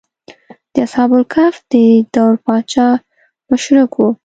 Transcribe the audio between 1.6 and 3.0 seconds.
د دور پاچا